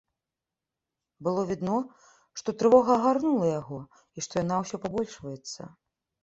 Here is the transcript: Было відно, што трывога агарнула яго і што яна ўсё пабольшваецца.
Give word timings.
Было 1.27 1.43
відно, 1.49 1.75
што 2.41 2.55
трывога 2.63 2.91
агарнула 2.95 3.45
яго 3.59 3.79
і 4.17 4.25
што 4.29 4.33
яна 4.43 4.59
ўсё 4.65 4.81
пабольшваецца. 4.87 5.61